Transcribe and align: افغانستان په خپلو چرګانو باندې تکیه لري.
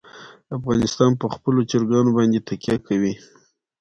افغانستان 0.57 1.11
په 1.21 1.27
خپلو 1.33 1.59
چرګانو 1.69 2.11
باندې 2.17 2.39
تکیه 2.47 2.77
لري. 2.87 3.13